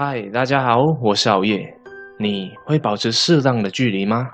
[0.00, 1.58] 嗨，大家好，我是熬夜。
[2.20, 4.28] 你会保持适当的距离吗？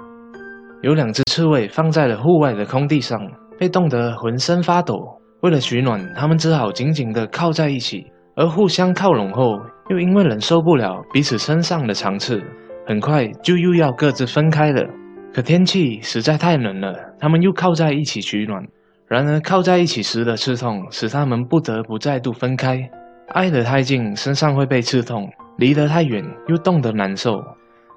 [0.82, 3.18] 有两只刺猬放在了户外的空地上，
[3.58, 4.94] 被冻得浑身发抖。
[5.40, 8.04] 为了取暖，它们只好紧紧地靠在一起。
[8.36, 9.58] 而互相靠拢后，
[9.88, 12.42] 又因为忍受不了彼此身上的长刺，
[12.86, 14.86] 很快就又要各自分开了。
[15.32, 18.62] 可天气实在太冷了，它们又靠在一起取暖。
[19.08, 22.78] 然而靠在一起时的刺痛，使它们不得不再度分开。
[23.28, 25.26] 挨得太近，身上会被刺痛。
[25.56, 27.42] 离得太远，又冻得难受，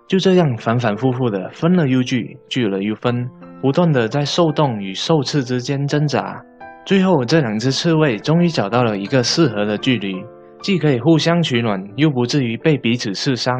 [0.07, 3.27] 就这样反反复复的分了又聚，聚了又分，
[3.61, 6.41] 不断的在受冻与受刺之间挣扎。
[6.85, 10.15] 最后，这两只刺猬终于找到了一个适合的距离，
[10.61, 13.53] 既可以互相取暖，又不至于被彼此刺伤。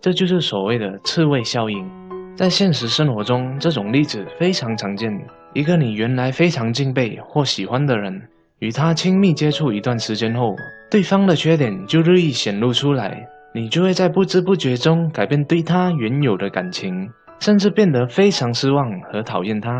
[0.00, 1.88] 这就是所谓的刺猬效应。
[2.36, 5.10] 在现实生活中，这种例子非常常见。
[5.54, 8.20] 一个你原来非常敬佩或喜欢的人，
[8.58, 10.54] 与他亲密接触一段时间后，
[10.90, 13.26] 对方的缺点就日益显露出来。
[13.56, 19.70] 你就会在不知不觉中改变对他原有的感情，甚至变得非常失望和讨厌他。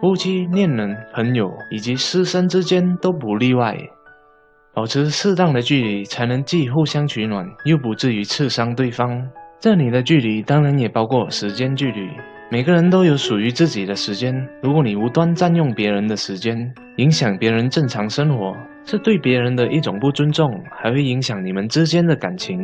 [0.00, 3.76] 夫妻、恋人、朋友以及师生之间都不例外。
[4.72, 9.20] 保持适当的距离，才能既互相取暖，又不至于刺伤对方。
[9.58, 12.08] 这里的距离当然也包括时间距离。
[12.48, 16.56] 每个人都有属于自己的时间，如果你无端占用别人的时间，
[16.98, 22.56] 影响别人正常生活，是对别人的一种不尊重，还会影响你们之间的感情。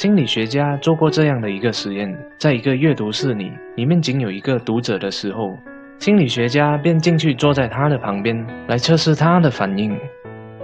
[0.00, 5.58] 心理学家做过这样的一个实验，在一个阅读室里，里面仅有一个读者的时候，
[5.98, 8.34] 心理学家便进去坐在他的旁边
[8.66, 9.94] 来测试他的反应。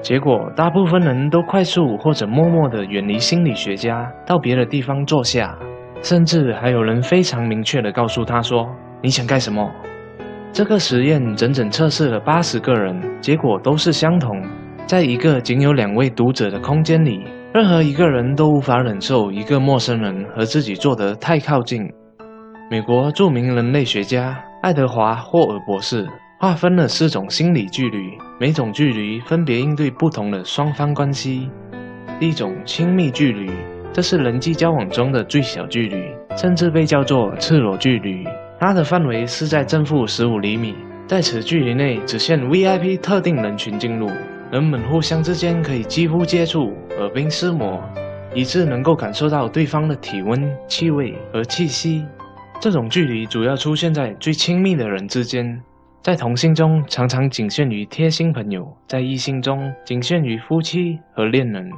[0.00, 5.54] 结果，大部分人都快速或者默默地远离心理学家，到别的地方坐下，
[6.00, 8.66] 甚至还有人非常明确地告诉他说
[9.04, 9.70] ：“你想干什么？”
[10.50, 14.42] 这个实验整整测试了八十个人，结果都是相同，
[14.86, 17.26] 在一个仅有两位读者的空间里。
[17.56, 21.90] 任何一个人都无法忍受一个陌生人和自己坐得太靠近。
[22.70, 26.06] 美国著名人类学家爱德华·霍尔博士
[26.38, 27.96] 划分了四种心理距离，
[28.38, 31.48] 每种距离分别应对不同的双方关系。
[32.20, 33.50] 一种亲密距离，
[33.90, 35.96] 这是人际交往中的最小距离，
[36.36, 38.22] 甚至被叫做赤裸距离。
[38.60, 40.74] 它的范围是在正负十五厘米，
[41.06, 44.10] 在此距离内只限 VIP 特定人群进入。
[44.56, 47.78] 人们互相之间可以几乎接触，耳鬓厮磨，
[48.34, 52.06] 以致能够感受到对方的体温、气味和气息。
[52.58, 55.44] 这种距离主要出现在最亲密的人之间，
[56.02, 61.70] 在同性中常常仅限于贴心朋友，在异性中仅限于夫妻和恋人。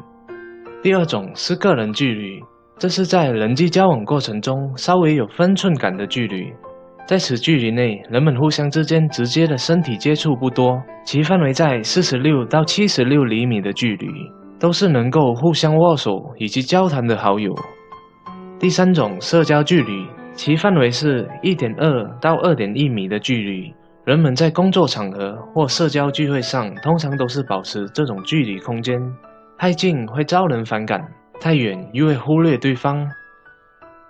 [0.81, 2.41] 第二种是个人距离，
[2.79, 6.53] 这是在人际交往过程中稍微有分寸感的距离。
[7.09, 14.07] 在此距离内，人们互相之间直接的身体接触不多，其范围在四十六到七十六厘米的距离，
[14.61, 17.55] 都是能够互相握手以及交谈的好友。
[18.61, 23.73] 第三种社交距离，其范围是一点二到二点一米的距离，
[24.05, 29.01] 人们在工作场合或社交聚会上，通常都是保持这种距离空间。
[29.57, 31.01] 太近会招人反感，
[31.41, 33.09] 太远又会忽略对方。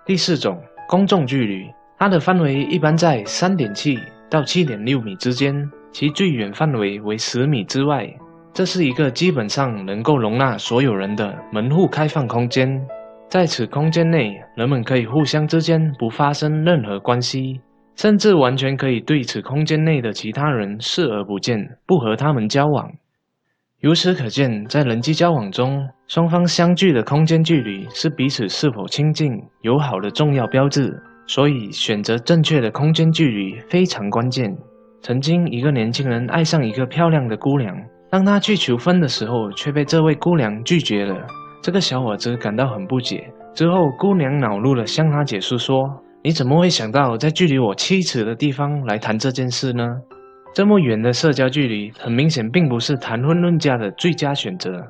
[0.04, 1.77] 第四种公众距离。
[1.98, 3.98] 它的范围一般在三点七
[4.30, 8.08] 到七点六米之间，其最远范围为十米之外。
[8.52, 12.68] 这是一个基本上能够容纳所有人的门户开放空间。
[13.28, 17.60] 在此空间内，人们可以互相之间不发生任何关系，
[17.96, 22.90] 甚至完全可以对此空间内的其他人视而不见，不和他们交往。
[23.80, 29.32] 由此可见，在人际交往中，双方相距的空间距离是彼此是否亲近、
[29.62, 31.00] 友好的重要标志。
[31.28, 34.50] 所以，选择正确的空间距离非常关键。
[35.02, 37.76] 曾经，一个年轻人爱上一个漂亮的姑娘，
[38.10, 41.14] 当他去求婚的时候，却被这位姑娘拒绝了。
[41.62, 43.30] 这个小伙子感到很不解。
[43.54, 45.86] 之后，姑娘恼怒地向他解释说
[46.24, 49.84] ：“你怎么会想到在距离我七尺的地方来谈这件事呢？
[50.54, 54.82] 这么远的社交距离，很明显并不是谈婚论嫁的最佳选择。”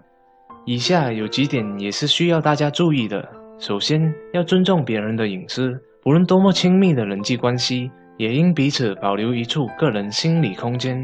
[0.65, 3.28] 以下有几点也是需要大家注意的。
[3.59, 4.01] 首先，
[4.33, 5.74] 要尊重别人的隐私。
[6.09, 10.97] 无论多么亲密的人际关系，也应彼此保留一处个人心理空间。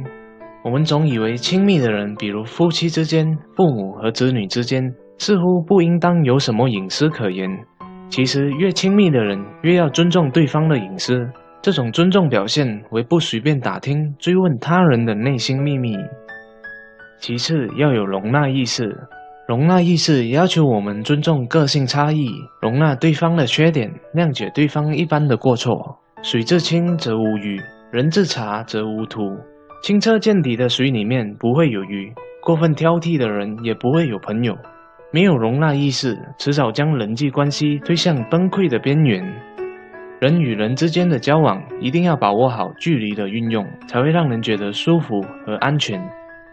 [0.64, 4.82] 我们总以为亲密的人，比如夫妻之间、父母和子女之间，
[5.18, 7.50] 似乎不应当有什么隐私可言。
[8.08, 11.28] 其实，越亲密的人越要尊重对方的隐私。
[11.60, 15.98] 这种尊重表现为不随便打听、追问他人的内心秘密。
[17.18, 19.06] 其次，要有容纳意识。
[19.46, 22.30] 容纳意识要求我们尊重个性差异，
[22.62, 25.98] 容纳对方的缺点，谅解对方一般的过错。
[26.22, 27.60] 水至清则无鱼，
[27.92, 29.20] 人至察则无徒。
[29.82, 32.10] 清澈见底的水里面不会有鱼，
[32.42, 34.56] 过分挑剔的人也不会有朋友。
[35.12, 39.22] 没有容纳意识，迟早将人际关系推向崩溃的边缘。
[40.20, 46.00] 人与人之间的交往，一定要把握好距离的运用，才会让人觉得舒服和安全。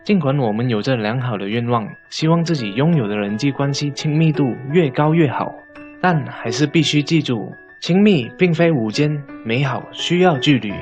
[0.03, 5.53] 尽管我们有着良好的愿望，希望自己拥有的人际关系亲密度越高越好，
[6.01, 10.73] 但还是必须记住，亲密并非无间，美好需要距离。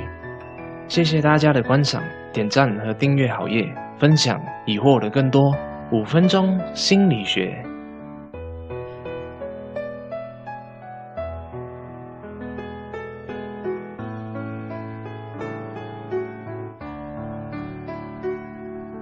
[0.87, 2.01] 谢谢大家的观赏、
[2.31, 3.67] 点赞和订阅好业，
[3.97, 5.53] 分享已获得更多
[5.91, 7.61] 五分钟心理学。